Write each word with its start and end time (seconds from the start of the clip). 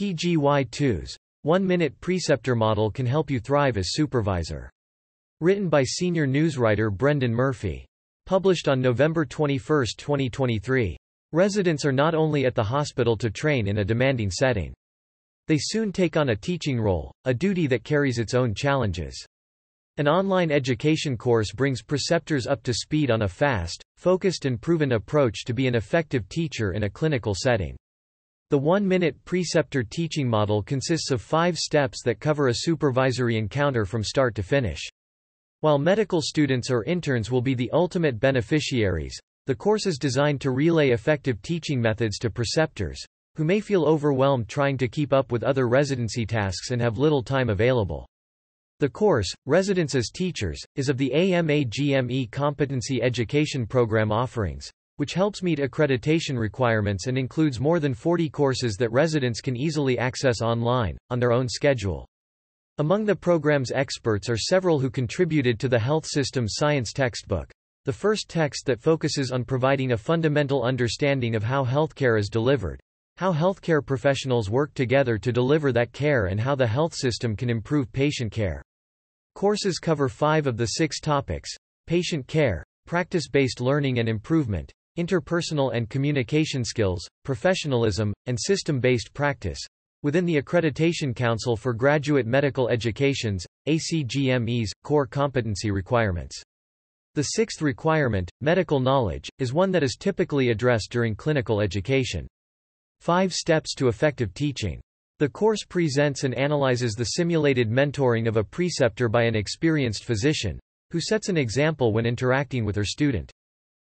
PGY2's 0.00 1.14
one-minute 1.42 2.00
preceptor 2.00 2.56
model 2.56 2.90
can 2.90 3.04
help 3.04 3.30
you 3.30 3.38
thrive 3.38 3.76
as 3.76 3.92
supervisor. 3.92 4.70
Written 5.42 5.68
by 5.68 5.84
senior 5.84 6.26
newswriter 6.26 6.90
Brendan 6.90 7.34
Murphy. 7.34 7.84
Published 8.24 8.66
on 8.66 8.80
November 8.80 9.26
21, 9.26 9.60
2023. 9.98 10.96
Residents 11.32 11.84
are 11.84 11.92
not 11.92 12.14
only 12.14 12.46
at 12.46 12.54
the 12.54 12.64
hospital 12.64 13.14
to 13.18 13.28
train 13.28 13.68
in 13.68 13.80
a 13.80 13.84
demanding 13.84 14.30
setting. 14.30 14.72
They 15.48 15.58
soon 15.58 15.92
take 15.92 16.16
on 16.16 16.30
a 16.30 16.34
teaching 16.36 16.80
role, 16.80 17.12
a 17.26 17.34
duty 17.34 17.66
that 17.66 17.84
carries 17.84 18.18
its 18.18 18.32
own 18.32 18.54
challenges. 18.54 19.22
An 19.98 20.08
online 20.08 20.50
education 20.50 21.18
course 21.18 21.52
brings 21.52 21.82
preceptors 21.82 22.46
up 22.46 22.62
to 22.62 22.72
speed 22.72 23.10
on 23.10 23.20
a 23.20 23.28
fast, 23.28 23.84
focused 23.98 24.46
and 24.46 24.62
proven 24.62 24.92
approach 24.92 25.44
to 25.44 25.52
be 25.52 25.66
an 25.66 25.74
effective 25.74 26.26
teacher 26.30 26.72
in 26.72 26.84
a 26.84 26.90
clinical 26.90 27.34
setting. 27.34 27.76
The 28.50 28.58
one-minute 28.58 29.24
preceptor 29.24 29.84
teaching 29.84 30.28
model 30.28 30.60
consists 30.60 31.12
of 31.12 31.22
five 31.22 31.56
steps 31.56 32.02
that 32.02 32.18
cover 32.18 32.48
a 32.48 32.54
supervisory 32.54 33.38
encounter 33.38 33.84
from 33.84 34.02
start 34.02 34.34
to 34.34 34.42
finish. 34.42 34.80
While 35.60 35.78
medical 35.78 36.20
students 36.20 36.68
or 36.68 36.82
interns 36.82 37.30
will 37.30 37.42
be 37.42 37.54
the 37.54 37.70
ultimate 37.70 38.18
beneficiaries, 38.18 39.16
the 39.46 39.54
course 39.54 39.86
is 39.86 39.98
designed 39.98 40.40
to 40.40 40.50
relay 40.50 40.90
effective 40.90 41.40
teaching 41.42 41.80
methods 41.80 42.18
to 42.18 42.28
preceptors, 42.28 43.00
who 43.36 43.44
may 43.44 43.60
feel 43.60 43.84
overwhelmed 43.84 44.48
trying 44.48 44.76
to 44.78 44.88
keep 44.88 45.12
up 45.12 45.30
with 45.30 45.44
other 45.44 45.68
residency 45.68 46.26
tasks 46.26 46.72
and 46.72 46.82
have 46.82 46.98
little 46.98 47.22
time 47.22 47.50
available. 47.50 48.04
The 48.80 48.88
course, 48.88 49.32
Residents 49.46 49.94
as 49.94 50.10
Teachers, 50.10 50.60
is 50.74 50.88
of 50.88 50.98
the 50.98 51.12
AMA-GME 51.12 52.32
Competency 52.32 53.00
Education 53.00 53.64
Program 53.64 54.10
offerings, 54.10 54.72
which 55.00 55.14
helps 55.14 55.42
meet 55.42 55.60
accreditation 55.60 56.38
requirements 56.38 57.06
and 57.06 57.16
includes 57.16 57.58
more 57.58 57.80
than 57.80 57.94
40 57.94 58.28
courses 58.28 58.76
that 58.76 58.92
residents 58.92 59.40
can 59.40 59.56
easily 59.56 59.98
access 59.98 60.42
online, 60.42 60.98
on 61.08 61.18
their 61.18 61.32
own 61.32 61.48
schedule. 61.48 62.06
Among 62.76 63.06
the 63.06 63.16
program's 63.16 63.72
experts 63.72 64.28
are 64.28 64.36
several 64.36 64.78
who 64.78 64.90
contributed 64.90 65.58
to 65.58 65.70
the 65.70 65.78
Health 65.78 66.04
System 66.04 66.44
Science 66.46 66.92
textbook, 66.92 67.50
the 67.86 67.92
first 67.94 68.28
text 68.28 68.66
that 68.66 68.82
focuses 68.82 69.32
on 69.32 69.42
providing 69.42 69.92
a 69.92 69.96
fundamental 69.96 70.64
understanding 70.64 71.34
of 71.34 71.42
how 71.42 71.64
healthcare 71.64 72.20
is 72.20 72.28
delivered, 72.28 72.78
how 73.16 73.32
healthcare 73.32 73.82
professionals 73.82 74.50
work 74.50 74.74
together 74.74 75.16
to 75.16 75.32
deliver 75.32 75.72
that 75.72 75.94
care 75.94 76.26
and 76.26 76.38
how 76.38 76.54
the 76.54 76.66
health 76.66 76.92
system 76.94 77.34
can 77.34 77.48
improve 77.48 77.90
patient 77.90 78.30
care. 78.30 78.62
Courses 79.34 79.78
cover 79.78 80.10
five 80.10 80.46
of 80.46 80.58
the 80.58 80.66
six 80.66 81.00
topics, 81.00 81.56
patient 81.86 82.26
care, 82.26 82.62
practice-based 82.86 83.62
learning 83.62 83.98
and 83.98 84.06
improvement, 84.06 84.70
interpersonal 84.98 85.74
and 85.74 85.88
communication 85.88 86.64
skills, 86.64 87.06
professionalism, 87.24 88.12
and 88.26 88.38
system-based 88.40 89.12
practice. 89.14 89.58
Within 90.02 90.24
the 90.24 90.40
Accreditation 90.40 91.14
Council 91.14 91.56
for 91.56 91.74
Graduate 91.74 92.26
Medical 92.26 92.68
Education's, 92.68 93.46
ACGME's, 93.68 94.72
core 94.82 95.06
competency 95.06 95.70
requirements. 95.70 96.42
The 97.14 97.22
sixth 97.22 97.60
requirement, 97.60 98.30
medical 98.40 98.80
knowledge, 98.80 99.28
is 99.38 99.52
one 99.52 99.70
that 99.72 99.82
is 99.82 99.96
typically 99.98 100.50
addressed 100.50 100.90
during 100.90 101.14
clinical 101.14 101.60
education. 101.60 102.26
Five 103.00 103.32
steps 103.32 103.74
to 103.74 103.88
effective 103.88 104.32
teaching. 104.32 104.80
The 105.18 105.28
course 105.28 105.64
presents 105.68 106.24
and 106.24 106.34
analyzes 106.34 106.94
the 106.94 107.04
simulated 107.04 107.68
mentoring 107.70 108.26
of 108.26 108.38
a 108.38 108.44
preceptor 108.44 109.08
by 109.08 109.24
an 109.24 109.34
experienced 109.34 110.04
physician, 110.04 110.58
who 110.90 111.00
sets 111.00 111.28
an 111.28 111.36
example 111.36 111.92
when 111.92 112.06
interacting 112.06 112.64
with 112.64 112.76
her 112.76 112.84
student. 112.84 113.30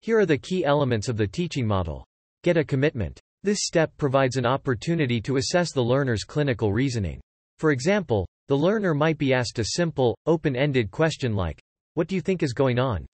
Here 0.00 0.18
are 0.18 0.26
the 0.26 0.38
key 0.38 0.64
elements 0.64 1.08
of 1.08 1.16
the 1.16 1.26
teaching 1.26 1.66
model. 1.66 2.04
Get 2.44 2.56
a 2.56 2.64
commitment. 2.64 3.18
This 3.42 3.60
step 3.62 3.90
provides 3.96 4.36
an 4.36 4.46
opportunity 4.46 5.20
to 5.22 5.38
assess 5.38 5.72
the 5.72 5.82
learner's 5.82 6.22
clinical 6.22 6.72
reasoning. 6.72 7.20
For 7.58 7.72
example, 7.72 8.24
the 8.46 8.56
learner 8.56 8.94
might 8.94 9.18
be 9.18 9.34
asked 9.34 9.58
a 9.58 9.74
simple, 9.76 10.16
open-ended 10.26 10.92
question 10.92 11.34
like, 11.34 11.60
What 11.94 12.06
do 12.06 12.14
you 12.14 12.20
think 12.20 12.44
is 12.44 12.52
going 12.52 12.78
on? 12.78 13.06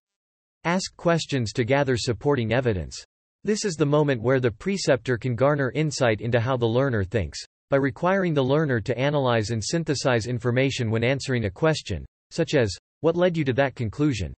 Ask 0.64 0.94
questions 0.96 1.52
to 1.54 1.64
gather 1.64 1.96
supporting 1.96 2.52
evidence. 2.52 3.02
This 3.44 3.64
is 3.64 3.74
the 3.74 3.86
moment 3.86 4.20
where 4.20 4.40
the 4.40 4.50
preceptor 4.50 5.16
can 5.16 5.34
garner 5.34 5.72
insight 5.74 6.20
into 6.20 6.38
how 6.38 6.56
the 6.56 6.66
learner 6.66 7.02
thinks, 7.02 7.38
by 7.70 7.78
requiring 7.78 8.34
the 8.34 8.44
learner 8.44 8.80
to 8.80 8.98
analyze 8.98 9.50
and 9.50 9.64
synthesize 9.64 10.26
information 10.26 10.90
when 10.90 11.02
answering 11.02 11.46
a 11.46 11.50
question, 11.50 12.04
such 12.30 12.54
as, 12.54 12.74
What 13.00 13.16
led 13.16 13.36
you 13.36 13.44
to 13.44 13.52
that 13.54 13.74
conclusion? 13.74 14.34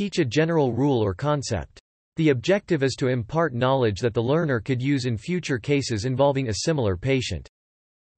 Teach 0.00 0.18
a 0.18 0.24
general 0.24 0.72
rule 0.72 1.04
or 1.04 1.12
concept. 1.12 1.78
The 2.16 2.30
objective 2.30 2.82
is 2.82 2.94
to 2.94 3.08
impart 3.08 3.52
knowledge 3.52 4.00
that 4.00 4.14
the 4.14 4.22
learner 4.22 4.58
could 4.58 4.80
use 4.80 5.04
in 5.04 5.18
future 5.18 5.58
cases 5.58 6.06
involving 6.06 6.48
a 6.48 6.54
similar 6.64 6.96
patient. 6.96 7.46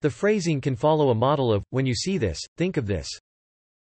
The 0.00 0.08
phrasing 0.08 0.60
can 0.60 0.76
follow 0.76 1.10
a 1.10 1.14
model 1.16 1.52
of, 1.52 1.64
when 1.70 1.84
you 1.84 1.92
see 1.92 2.18
this, 2.18 2.38
think 2.56 2.76
of 2.76 2.86
this. 2.86 3.08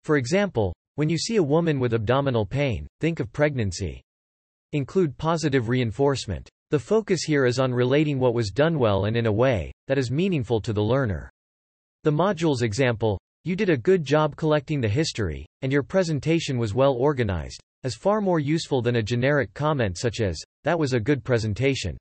For 0.06 0.18
example, 0.18 0.74
when 0.96 1.08
you 1.08 1.20
see 1.20 1.36
a 1.36 1.44
woman 1.44 1.80
with 1.80 1.94
abdominal 1.94 2.48
pain, 2.48 2.88
think 3.00 3.20
of 3.20 3.32
pregnancy. 3.32 4.02
Include 4.72 5.16
positive 5.16 5.70
reinforcement. 5.70 6.50
The 6.72 6.80
focus 6.80 7.22
here 7.22 7.46
is 7.46 7.60
on 7.60 7.72
relating 7.72 8.18
what 8.18 8.34
was 8.34 8.50
done 8.50 8.80
well 8.80 9.06
and 9.06 9.16
in 9.16 9.28
a 9.28 9.32
way 9.32 9.72
that 9.88 10.00
is 10.00 10.10
meaningful 10.10 10.62
to 10.62 10.74
the 10.74 10.82
learner. 10.82 11.30
The 12.06 12.12
module's 12.12 12.64
example, 12.64 13.20
you 13.44 13.56
did 13.56 13.70
a 13.70 13.78
good 13.78 14.04
job 14.04 14.36
collecting 14.36 14.82
the 14.82 14.90
history, 14.90 15.46
and 15.62 15.72
your 15.72 15.84
presentation 15.84 16.58
was 16.58 16.74
well 16.74 16.94
organized 16.94 17.62
is 17.84 17.96
far 17.96 18.22
more 18.22 18.40
useful 18.40 18.82
than 18.82 18.98
a 18.98 19.04
generic 19.04 19.54
comment 19.54 19.98
such 19.98 20.22
as, 20.22 20.40
that 20.64 20.78
was 20.78 20.94
a 20.94 21.00
good 21.00 21.24
presentation. 21.24 21.98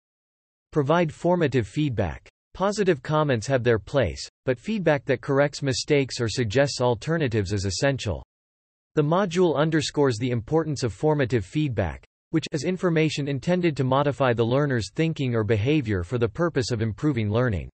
Provide 0.70 1.12
formative 1.12 1.66
feedback. 1.66 2.28
Positive 2.54 3.02
comments 3.02 3.46
have 3.46 3.64
their 3.64 3.78
place, 3.78 4.28
but 4.44 4.58
feedback 4.58 5.04
that 5.06 5.20
corrects 5.20 5.62
mistakes 5.62 6.20
or 6.20 6.28
suggests 6.28 6.80
alternatives 6.80 7.52
is 7.52 7.64
essential. 7.64 8.22
The 8.94 9.02
module 9.02 9.56
underscores 9.56 10.18
the 10.18 10.30
importance 10.30 10.82
of 10.82 10.92
formative 10.92 11.46
feedback, 11.46 12.04
which 12.30 12.46
is 12.52 12.64
information 12.64 13.26
intended 13.26 13.76
to 13.76 13.84
modify 13.84 14.34
the 14.34 14.44
learner's 14.44 14.90
thinking 14.94 15.34
or 15.34 15.44
behavior 15.44 16.02
for 16.02 16.18
the 16.18 16.28
purpose 16.28 16.70
of 16.70 16.82
improving 16.82 17.30
learning. 17.30 17.70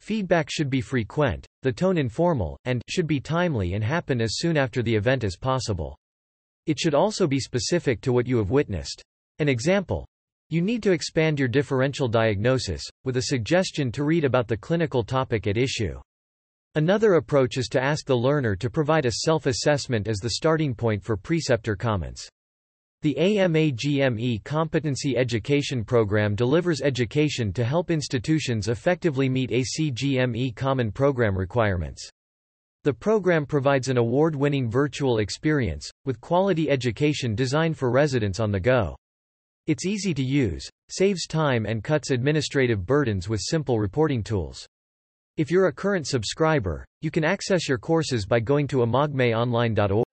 Feedback 0.00 0.48
should 0.50 0.70
be 0.70 0.80
frequent, 0.80 1.46
the 1.62 1.70
tone 1.70 1.98
informal, 1.98 2.58
and 2.64 2.82
should 2.88 3.06
be 3.06 3.20
timely 3.20 3.74
and 3.74 3.84
happen 3.84 4.20
as 4.20 4.38
soon 4.38 4.56
after 4.56 4.82
the 4.82 4.94
event 4.94 5.22
as 5.22 5.36
possible. 5.36 5.96
It 6.70 6.78
should 6.78 6.94
also 6.94 7.26
be 7.26 7.40
specific 7.40 8.00
to 8.02 8.12
what 8.12 8.28
you 8.28 8.36
have 8.36 8.50
witnessed. 8.50 9.02
An 9.40 9.48
example. 9.48 10.06
You 10.50 10.62
need 10.62 10.84
to 10.84 10.92
expand 10.92 11.36
your 11.36 11.48
differential 11.48 12.06
diagnosis, 12.06 12.80
with 13.02 13.16
a 13.16 13.22
suggestion 13.22 13.90
to 13.90 14.04
read 14.04 14.22
about 14.22 14.46
the 14.46 14.56
clinical 14.56 15.02
topic 15.02 15.48
at 15.48 15.56
issue. 15.56 16.00
Another 16.76 17.14
approach 17.14 17.56
is 17.56 17.66
to 17.70 17.82
ask 17.82 18.06
the 18.06 18.16
learner 18.16 18.54
to 18.54 18.70
provide 18.70 19.04
a 19.04 19.10
self-assessment 19.10 20.06
as 20.06 20.18
the 20.18 20.30
starting 20.30 20.72
point 20.72 21.02
for 21.02 21.16
preceptor 21.16 21.74
comments. 21.74 22.28
The 23.02 23.18
AMA-GME 23.18 24.44
Competency 24.44 25.16
Education 25.16 25.82
Program 25.82 26.36
delivers 26.36 26.82
education 26.82 27.52
to 27.54 27.64
help 27.64 27.90
institutions 27.90 28.68
effectively 28.68 29.28
meet 29.28 29.50
ACGME 29.50 30.54
Common 30.54 30.92
Program 30.92 31.36
requirements. 31.36 32.08
The 32.82 32.94
program 32.94 33.44
provides 33.44 33.88
an 33.88 33.98
award-winning 33.98 34.70
virtual 34.70 35.18
experience, 35.18 35.90
with 36.06 36.18
quality 36.22 36.70
education 36.70 37.34
designed 37.34 37.76
for 37.76 37.90
residents 37.90 38.40
on 38.40 38.50
the 38.50 38.58
go. 38.58 38.96
It's 39.66 39.84
easy 39.84 40.14
to 40.14 40.22
use, 40.22 40.66
saves 40.88 41.26
time 41.26 41.66
and 41.66 41.84
cuts 41.84 42.10
administrative 42.10 42.86
burdens 42.86 43.28
with 43.28 43.42
simple 43.42 43.78
reporting 43.78 44.22
tools. 44.22 44.66
If 45.36 45.50
you're 45.50 45.66
a 45.66 45.72
current 45.72 46.06
subscriber, 46.06 46.86
you 47.02 47.10
can 47.10 47.22
access 47.22 47.68
your 47.68 47.76
courses 47.76 48.24
by 48.24 48.40
going 48.40 48.66
to 48.68 48.78
amagmeonline.org. 48.78 50.06